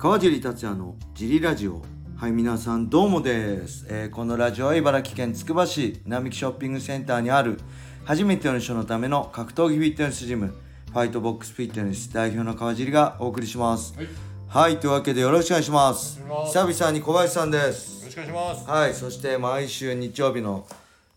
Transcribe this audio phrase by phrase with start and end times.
[0.00, 1.82] 川尻達也のジリラジオ。
[2.16, 7.60] はい皆さんどうもです、えーこのラジオは茨城県つくば市並木ショッピングセンターにある
[8.06, 10.54] 初めての人のための格闘技フィットネスジム
[10.90, 13.94] ファイトボックスフィットネス代表の川尻がお送りします。
[13.94, 14.10] はい、よ
[14.48, 16.18] はい、というわけでよろしくお願いします。
[16.46, 18.06] 久々に小林さんです。
[18.06, 18.70] ろしくお願いします。
[18.70, 20.66] はいそして毎週日曜日の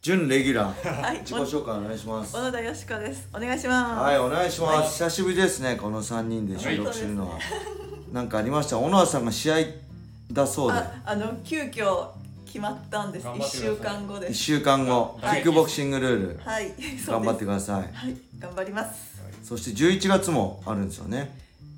[0.02, 1.20] 準レギュラー、 はい。
[1.20, 2.36] 自己紹介お願いします。
[2.36, 3.30] 小野田よしこです。
[3.34, 4.02] お願いします。
[4.02, 4.88] はい、お願いします、はい。
[4.88, 7.40] 久しぶりですね、この3人で収録するのは。
[8.14, 9.56] なんかありました、小野田さんが試合
[10.32, 12.10] だそうで、あ、あの急遽
[12.46, 13.28] 決まったんです。
[13.28, 14.36] 一頑張ってください週間後で1す。
[14.36, 16.72] 週間後、はいキックボクシングルール、はい。
[17.04, 17.82] そう頑張ってください。
[17.92, 19.20] はい、頑張ります。
[19.44, 21.36] そして11月もあるんですよね。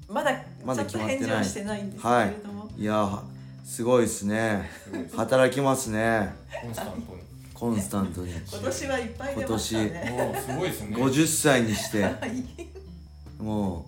[0.10, 0.36] まだ
[0.66, 2.70] まだちょっと決まってない返事はしてないんですけはれども。
[2.78, 3.24] い、いや、
[3.64, 5.10] すごいですねすごいで。
[5.10, 7.26] す働きますね、コンスタントに。
[7.54, 8.34] コンスタントに。
[8.34, 10.12] 今年はいっぱい出ましたね。
[10.12, 10.96] もうすごいですね。
[10.98, 13.42] 50歳にして、はい。
[13.42, 13.86] も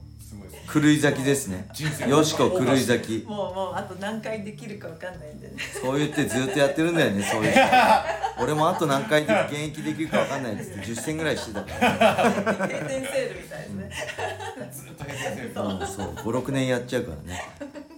[0.72, 1.70] 狂い咲きですね。
[2.08, 3.26] よしこ狂い咲き。
[3.26, 5.54] もうもうあと何回できるかわかんないんでね。
[5.82, 7.62] そう言ってずっとやってるんだよね、そういう人。
[8.44, 12.32] 俺もあと何回で現役できるかわかんないっつって10戦ぐらいしてたから。
[12.32, 13.90] 閉店セールみたいですね。
[14.72, 17.42] ずっと変遷生うん、そう56年やっちゃうからね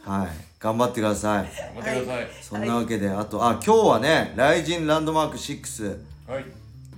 [0.03, 0.27] はい
[0.59, 2.27] 頑張ってください頑張ってください。
[2.41, 6.45] そんなわけで、あとあ今日はね「ライジンランドマーク6はい。」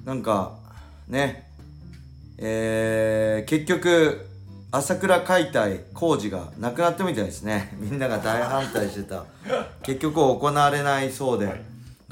[0.06, 0.54] なんか
[1.08, 1.50] ね
[2.38, 4.31] えー、結局
[4.72, 7.76] 朝倉解体工事がなくなったみたいですね。
[7.80, 9.26] みんなが大反対してた。
[9.84, 11.62] 結局行われないそうで、はい。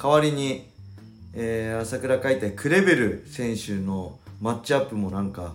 [0.02, 0.68] 代わりに、
[1.34, 5.54] えー、朝倉解体クレベル選手のマッチアップもなんか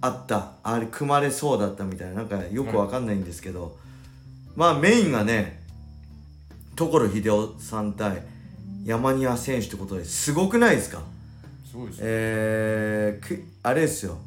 [0.00, 0.52] あった。
[0.64, 2.14] あれ組まれそうだったみたいな。
[2.14, 3.76] なんかよくわかんないんですけど、
[4.56, 5.62] まあメインがね
[6.74, 8.22] 所秀夫さん対
[8.84, 11.02] 山庭選手ってことですごくないですか？
[11.70, 11.98] すごいです。
[12.02, 14.18] えー、くあれですよ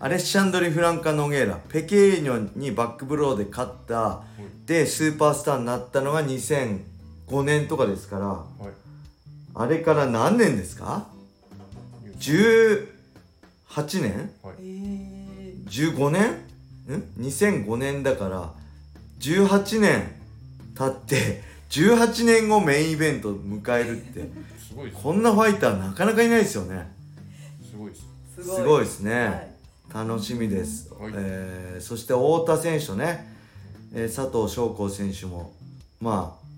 [0.00, 1.56] アレッシャンドリ・フランカ・ノゲーラ。
[1.56, 4.22] ペケーニョにバックブローで勝った。
[4.64, 8.26] でスーパースターになったのが2005年とかですから。
[8.26, 8.46] はい。
[9.56, 11.08] あれから何年ですか
[12.20, 12.86] ？18
[14.02, 14.30] 年？
[14.40, 14.54] はい。
[14.60, 16.30] ええ15年？
[16.96, 18.52] ん？2005年だから。
[19.18, 20.12] 18年
[20.76, 24.28] 経って18年後メインイベント迎えるって。
[24.64, 25.02] すごいです。
[25.02, 26.88] こんなファイターなかなかいないですよね。
[27.68, 28.04] すごいです。
[28.36, 29.57] すすごいですね、はい
[29.92, 31.12] 楽しみです、はい。
[31.14, 33.32] えーそして太田選手とね、
[33.94, 35.52] えー佐藤翔子選手も
[36.00, 36.48] まあ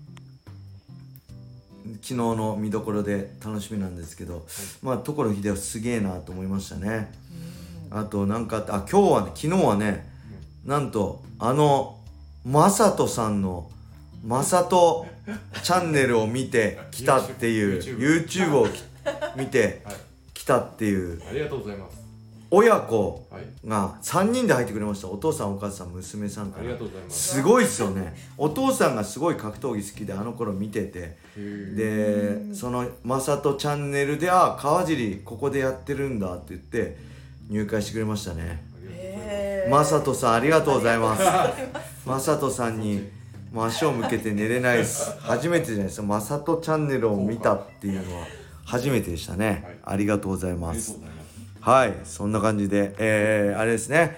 [2.01, 4.45] 昨日の見どころで楽しみなんですけど、
[4.81, 7.11] まあ所秀夫すげえなと思いましたね、
[7.89, 10.09] あとなんかあってあ今日はね昨日はね、
[10.65, 11.97] なんとあの
[12.43, 13.69] マサトさんの
[14.25, 15.05] マサト
[15.63, 18.83] チャンネルを見て きたっていう YouTube YouTube をき
[19.37, 19.95] 見て はい。
[20.33, 21.21] きたっていう。
[21.29, 22.00] ありがとうございます。
[22.53, 23.43] 親子はい。
[23.67, 25.07] が3人で入ってくれました。
[25.07, 27.35] お父さんお母さん娘さんかありらがとうございます。
[27.35, 28.13] すごいっすよね。
[28.37, 31.17] お父さんがすごい格闘技好きであの頃見てて。
[31.75, 36.97] でそのマサトチャンネルで「あ川尻ここでやってるんだ」って言って
[37.49, 38.61] 入会してくれましたね。
[38.73, 38.93] ます。
[38.93, 41.23] ええマサトさんありがとうございます。
[42.05, 43.07] マサトさん に
[43.53, 45.11] もう足を向けて寝れないです。
[45.19, 46.01] 初めてじゃないです。
[46.01, 48.25] かマサトチャンネルを見たっていうのは
[48.65, 49.77] 初めてでしたね、はい。
[49.83, 50.97] ありがとうございあます
[51.61, 54.17] はい、そんな感じで、えー、あれですね。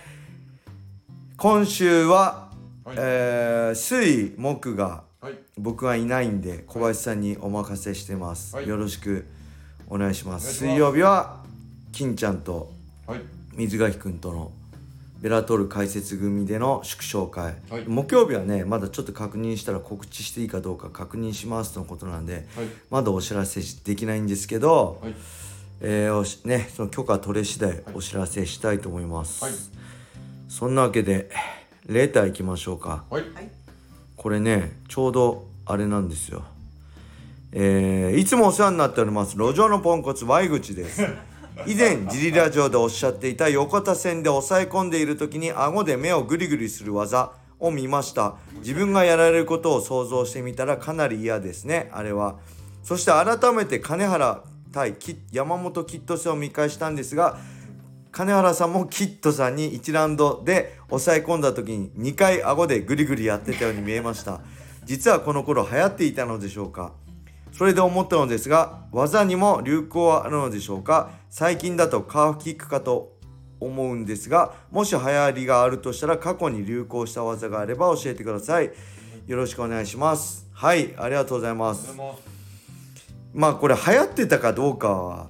[1.35, 2.49] 今週は、
[2.85, 5.37] はいえー水木がはい。
[5.57, 8.55] 僕はいないんで小林さんにお任せしてます。
[8.55, 9.25] はいよろしく
[9.89, 10.53] お願いします。
[10.53, 11.43] 水曜日は
[11.91, 12.71] 金ちゃんと
[13.05, 13.21] はい。
[13.55, 14.53] 水垣くんとの
[15.19, 22.67] ベラトル解説組での祝勝会、はい木曜日はねまだちょっと確認したら告知していいかどうか確認しますとのことなんで、はい。
[22.89, 25.15] まだお知らせできないんですけど、はい。
[25.85, 29.53] えーおしね、その許可取れ次第お知らせしたいと思います、はい。
[30.47, 31.29] そんなわけで
[31.85, 33.03] レーター行きましょうか。
[33.09, 33.21] はい。
[33.21, 33.49] はい。
[34.15, 36.45] これねちょうどあれなんですよ。
[37.51, 41.05] えーいつもお世話になっております路上のポンコツ Y 口です。
[41.67, 48.35] 以前ジリラジオでおっしゃっていた横田線で抑え込んでいる時に顎で目をグリグリする技を見ました。
[48.59, 52.37] 自分がやられることを想像してみたらかなり嫌ですねあれは。
[52.83, 54.41] そして改めて金原
[54.73, 54.95] 対
[55.31, 57.37] 山本キッド戦を見返したんですが
[58.11, 64.41] 金原さんもキッドさんに1ラウンドで抑え込んだ時に2回顎でグリグリやってたように見えました。
[64.83, 66.91] 実はこの頃流行っていたのでしょうか。
[67.51, 71.09] それで思ったのですが技にも流行はあるのでしょうか。
[71.31, 73.17] 最近だとカーフキックかと
[73.59, 78.71] 思うんですがもし流行りがあるとしたら過去に流行した技があれば教えてください。
[79.25, 80.47] よろしくお願いします。
[80.53, 81.95] はいありがとうございます。
[83.33, 85.29] まあこれ流行ってたかどうかは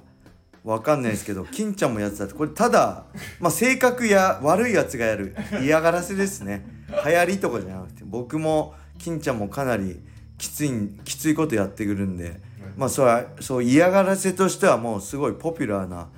[0.64, 3.04] わかんないですけど 金ちゃんもやってたってこれただ、
[3.38, 6.66] まあ、性格や悪いやつがやる嫌がらせですね。
[7.04, 10.00] 流行りとかじゃなくて僕も金ちゃんもかなり
[10.38, 10.70] きつい
[11.04, 12.40] きついことやってくるんで、
[12.76, 16.08] まあそうはそう嫌がらせとしてはもうすごいポピュラーな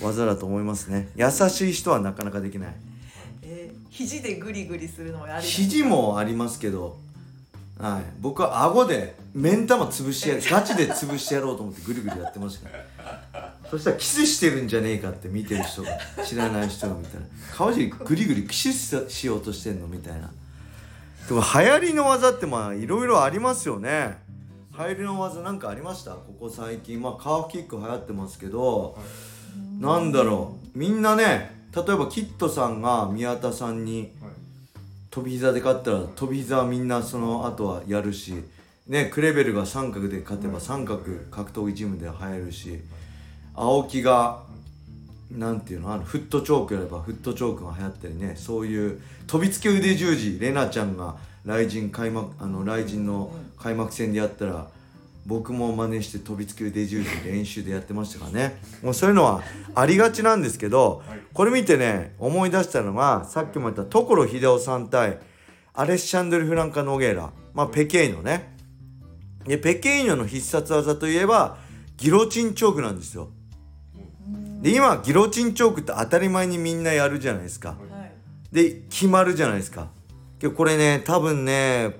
[0.00, 1.08] 技だと思いますね。
[1.16, 2.74] 優しい人はなかなかできない。
[3.42, 6.96] えー、肘でグリグリするのもあり肘もありますけど、
[7.78, 10.42] はい、僕は顎で目ん玉潰してやる。
[10.48, 12.76] ガチで潰してやろうと思ってぐるぐるやってましたか
[13.32, 13.54] ら。
[13.68, 15.90] そしたらキスしてるんじゃねえかって見てる人が
[16.24, 20.30] 知らない人が見たら川尻グリグリキスしようとしてんのみたいな。
[21.28, 24.18] でも流行りの技ってまあいろいろありますよね。
[24.78, 26.12] 流行りの技なんかありました？
[26.12, 27.02] ここ最近。
[27.02, 28.96] まあカーフキック流行ってますけど、
[29.80, 30.78] なんだろう。
[30.78, 34.30] みんなね例えばキッドさんが宮田さんにはい。
[35.14, 38.34] 飛び膝で勝ったら飛び膝はみんなその後はやるし
[38.88, 42.80] ねクレベルが三角で勝てば三角格闘技チームでは流行るし
[43.54, 44.42] 青木が
[45.30, 51.14] なんていうのあのフットチョークやればフットチョークが流行ったりねそういう飛びつけ腕十字レナちゃんが
[51.46, 54.66] 雷神開幕あの雷神の開幕戦でやったら
[55.26, 58.60] 僕も真似して飛びつけ腕十字練習でやってましたからね。
[58.82, 59.42] もうそういうのは
[59.74, 65.18] ありがちなんですけどはいこれ見てね思い出したのがさっきも言った所秀夫さん対
[65.72, 68.54] アレッシャンドル・フランカ・ノゲーラ、まあ、ペケーニョね。
[69.44, 71.58] でペケーニョの必殺技といえば
[71.96, 73.30] ギロチンチョークなんですよ。
[74.62, 77.70] で今ギロチンチョークって当たり前にみんなやるじゃないですか。
[77.70, 78.54] はい。
[78.54, 79.88] で決まるじゃないですか。
[80.56, 81.96] これね多分ね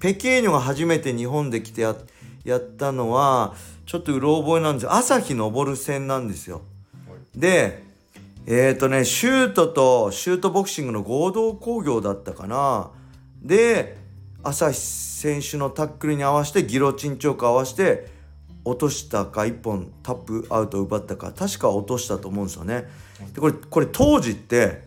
[0.00, 1.94] ペケーニョが初めて日本で来てや
[2.44, 3.54] やったのは
[3.86, 4.92] ちょっとうろ覚えなんですよ。
[4.92, 6.62] 朝日昇戦なんですよ。
[7.34, 7.84] で
[8.46, 12.90] えっ、ー、とねシュートとシュートボクシングの合同興行だったかな。
[13.40, 13.96] で
[14.42, 18.10] 朝日選手のタックルに合わせてギロチンチョーク合わせて
[18.64, 21.32] 落としたか1本タップアウト奪ったか。
[21.32, 22.88] 確か落としたと思うんですよね。
[23.34, 24.78] でこれこれ当時ってはい。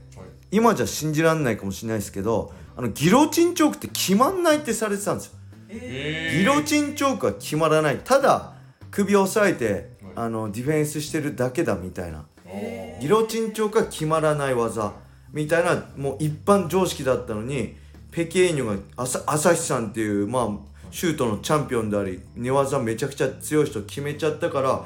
[0.51, 5.31] 今じゃ信じられないかもしれないですけどあのギロチンチョークって決まんないってされてたんですよ。
[5.33, 7.99] ええギロチンチョークは決まらない。
[8.03, 8.53] ただ
[8.91, 12.25] 首を押さえてあのディフェンスしてるだけだみたいな。
[12.45, 14.93] えギロチンチョークは決まらない技。
[15.33, 17.75] みたいなもう一般常識だったのに
[18.11, 20.49] ペケーニョが朝朝日さんっていうまあ
[20.91, 24.85] シュートのチャンピオンであり寝技めちゃくちゃ強い人決めちゃったから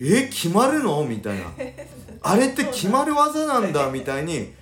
[0.00, 1.04] え決まるの？
[1.04, 1.44] みたいな。
[2.22, 3.90] あれって決まる技なんだ？
[3.90, 4.54] みたいに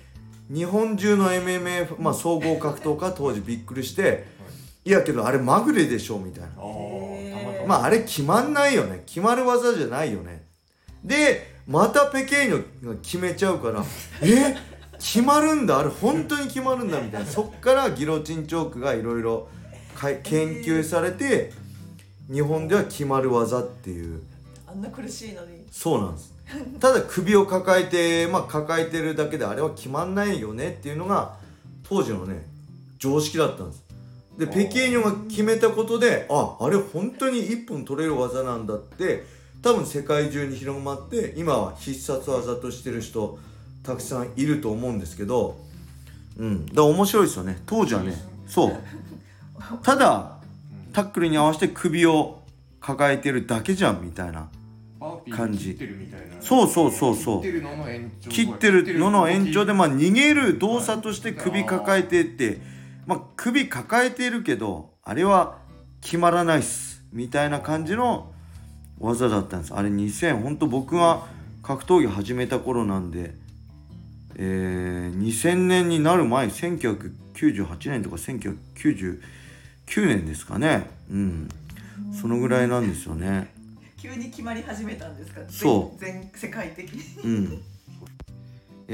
[0.53, 4.25] 日本中の MMA、まあ、総合格闘家当時びっくりして
[4.85, 6.49] いやけどあれまぐれでしょみたいな。
[7.67, 9.03] まああれ決まんないよね。
[9.05, 10.43] 決まる技じゃないよね。
[11.03, 13.83] でまたペケーニョが決めちゃうから
[14.21, 14.55] え？
[14.99, 15.79] 決まるんだ。
[15.79, 17.25] あれ本当に決まるんだみたいな。
[17.29, 19.47] そっからギロチンチョークがいろいろ
[20.23, 21.51] 研究されて
[22.31, 24.21] 日本では決まる技っていう。
[24.67, 25.65] あんな苦しいのに。
[25.71, 26.33] そうなんです。
[26.79, 31.35] ただ首を抱えてまあ抱えてるだけであれは決まんないよねっていうのが
[31.87, 32.45] 当時のね
[32.99, 33.82] 常識だったんです
[34.37, 34.89] でペケー。
[34.89, 39.23] ニョが決めたことでああれ本当に一本取れる技なんだって
[39.61, 43.39] 多分世界中に広まって今は必殺技としてる人
[43.83, 45.57] たくさんいると思うんですけど
[46.37, 46.65] うん。
[46.65, 47.61] だから面白いですよね。
[47.65, 48.15] 当時はね。
[48.47, 48.73] そう。
[49.83, 50.37] ただ
[50.91, 52.41] タックルに合わせて首を
[52.79, 54.49] 抱えてるだけじゃんみたいな
[55.31, 55.69] 感じ。
[55.69, 56.35] 切ってるみたいな。
[56.41, 57.41] そうそうそうそう。
[57.41, 58.29] 切ってるのの延長。
[58.29, 62.59] 切ってるのの延長で、まあ、逃げる動作として首抱えてって、
[63.05, 65.57] まあ、首抱えているけどあれは
[66.01, 68.31] 決まらないっすみたいな感じの
[68.99, 69.73] 技だったんです。
[69.73, 71.25] あれ2000本当僕が
[71.61, 73.33] 格闘技始めた頃なんで、
[74.35, 79.19] えー、2000年になる前1998年とか1999
[79.97, 80.89] 年ですかね。
[81.11, 81.49] うん。
[82.19, 83.53] そのぐらいなんですよね。
[83.97, 85.41] 急に決まり始めたんですか？
[85.49, 85.99] そう。
[85.99, 87.01] 全全世界的に。
[87.23, 87.61] うん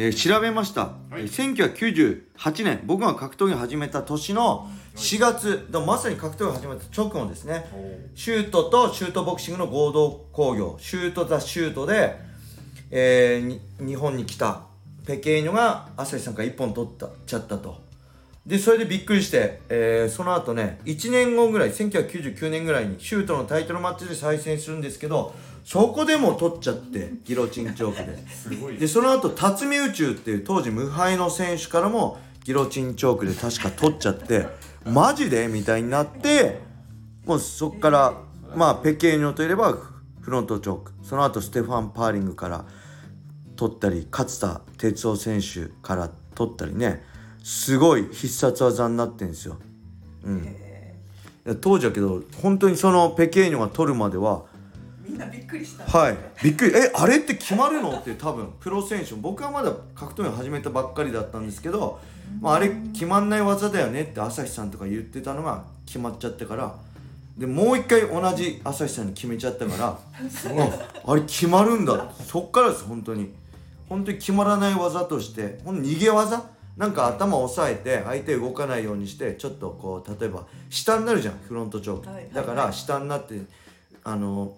[0.02, 1.24] えー調べました、はい。
[1.24, 7.66] えー1998年僕が格闘技を始めた年の4月、だまさに格闘技を始めた直後ですね。
[8.16, 10.78] シュートとシュートボクシングの合同興行。
[10.80, 12.16] シュート・ザ・シュートで、
[12.92, 14.62] えーに日本に来た。
[15.06, 17.82] ペケーニョが朝日さんから1本取ったちゃったと。
[18.46, 25.36] でそれでびっくりして、えーその後ね1年後ぐらい1999年ぐらいにシュートのタイトルマッチで再戦するんですけど
[25.70, 28.28] そこでも取っちゃってギロチンチョークで。
[28.28, 28.78] すごい。
[28.78, 34.48] でその後辰巳宇宙っていう当時無敗の選手からもギロチンチョークで確か取っちゃって
[34.84, 36.58] マジでみたいになって
[37.24, 38.16] もうそっから
[38.56, 39.78] まあペケーニョといえば
[40.22, 40.92] フロントチョーク。
[41.04, 42.66] その後ステファン・パーリングから
[43.56, 47.04] 取ったり勝田哲夫選手から取ったりね。
[47.44, 49.60] すごい必殺技になってんですよ。
[50.24, 50.56] うん、
[51.62, 54.49] 当時はけど本当にそのペケーニョが取るまでは
[55.10, 55.84] みんなびっくりした。
[55.86, 56.18] はい。
[56.44, 56.72] びっくり。
[56.76, 57.98] えあれって決まるの？
[57.98, 59.16] って多分プロ選手。
[59.16, 62.00] 僕はまだ格闘技始めたばっかりだったんですけど、
[62.40, 66.76] まあ、あれ決まんない技だよねって朝日さんとか言ってたのが決まっちゃってから。
[67.38, 70.00] でもう一回同じ朝日さんに決めちゃったからあ
[71.06, 72.12] あれ決まるんだ。
[72.26, 73.34] そっからです本当に。
[73.88, 75.60] 本当に決まらない技として。
[75.66, 76.44] ほんと逃げ技？
[76.78, 82.30] なんか頭を押さえて相手動かないようにしてちょっとこう例えば下になるじゃんフロントチョーク、はい。
[82.32, 83.42] だから下になって
[84.04, 84.54] あの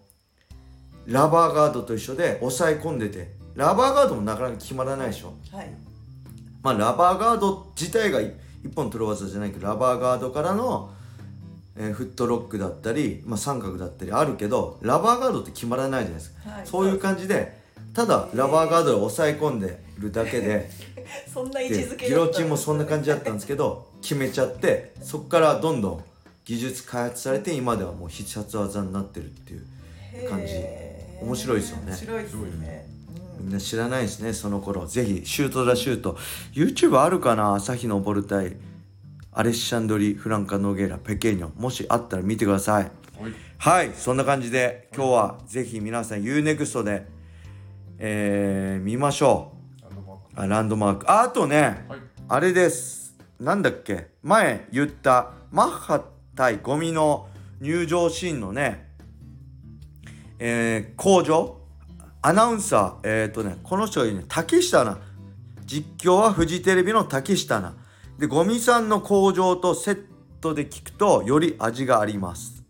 [1.06, 3.42] ラバーガードと一緒で押さえ込んでて。
[3.56, 5.34] ラバーガードもなかなか決まらないでしょ。
[5.52, 5.70] はい。
[6.64, 8.34] まあラバーガード自体が一
[8.76, 10.92] 本取る技じゃないけどラバーガードからの、
[11.76, 16.68] えーフットロックだったり、まあ、三角だったりあるけどラバーガードって決まらないじゃないですか、はい。
[16.68, 17.60] そういう感じで
[17.94, 20.70] ただラバーガードで押さえ込んでるだけで
[21.34, 26.04] そんな位置でづけギロチンもそんな感じだったんですけど決めちゃってそこからどんどん
[26.46, 30.54] 技術開発されて今ではもう必殺技になってるっていう感じ
[31.22, 31.84] 面白いですよね。
[31.88, 32.88] 面白いですね。
[33.40, 34.86] みんな知らないですねその頃。
[34.86, 36.18] ぜひシュートだシュート。
[36.54, 38.58] YouTube あるかな朝日昇対
[39.32, 42.84] アレッシャンドリ・フランカ・ノゲーラ・ペケーニョもしあったら見てください。
[42.84, 42.90] は
[43.30, 43.34] い。
[43.58, 47.08] はいそんな感じで今日はぜひ皆さん UNEXT で、
[48.00, 49.54] えー見ましょ
[50.36, 50.40] う。
[50.40, 51.12] あランドマーク。
[51.12, 52.00] ああとねはい。
[52.28, 53.16] あれです。
[53.40, 54.08] なんだっけ？
[54.24, 56.04] 前言ったマッハ
[56.36, 57.28] 対ゴミの
[57.60, 58.91] 入場シーンのね
[60.44, 61.58] えー工場
[62.24, 64.26] アナウンサーえっ、とねこの人がいいね。
[64.28, 64.98] 竹下な。
[65.66, 67.76] 実況はフジテレビの竹下な。
[68.18, 70.04] でゴミさんの工場とセッ
[70.42, 72.64] トで聞くとより味があります。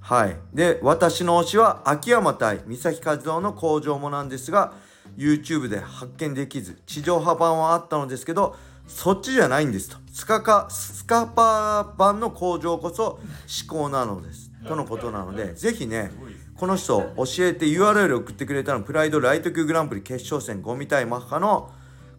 [0.00, 0.36] はい。
[0.52, 4.74] で私の推しは秋山対三崎和夫の工場もなんですが
[5.16, 9.96] YouTube で発見できず地上波版はあったのですけどそっちじゃないんですと。
[10.12, 14.50] スカカスカパー版の工場こそ至高なのです。
[14.66, 16.10] とのことなのでぜひね
[16.56, 21.70] この人教えて URL 送ってくれたのプライドライト級グランプリ決勝戦ゴミ対マッハの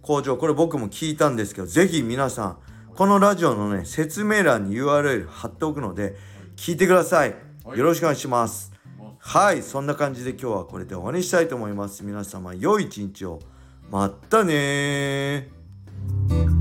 [0.02, 0.38] 工場。
[0.38, 2.58] これ僕も聞いたんですけどぜひ皆さん
[2.96, 6.16] このラジオのね説明欄に URL 貼っておくので
[6.56, 7.36] 聞いてください。
[7.64, 7.80] はい。
[7.80, 8.74] よろしくお願いします。
[9.20, 12.04] はいそんな感じで今日はこれで終わりにしたいと思います。
[12.04, 13.40] 皆様良い一日を。
[13.90, 16.55] まったねー